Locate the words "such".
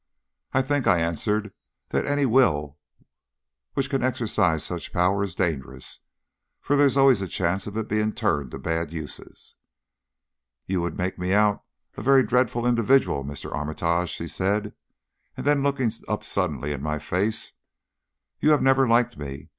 4.63-4.91